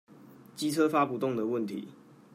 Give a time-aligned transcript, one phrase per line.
[0.55, 1.89] 機車發不動的問題